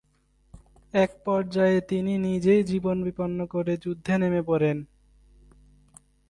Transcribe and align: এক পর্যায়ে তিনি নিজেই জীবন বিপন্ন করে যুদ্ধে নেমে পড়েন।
এক 0.93 1.11
পর্যায়ে 1.25 1.79
তিনি 1.81 2.13
নিজেই 2.27 2.61
জীবন 2.63 2.97
বিপন্ন 3.03 3.39
করে 3.45 3.73
যুদ্ধে 3.77 4.13
নেমে 4.17 4.41
পড়েন। 4.41 4.77